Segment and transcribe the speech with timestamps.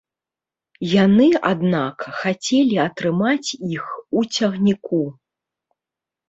[0.93, 3.85] Яны, аднак, хацелі атрымаць іх
[4.23, 5.03] у цягніку.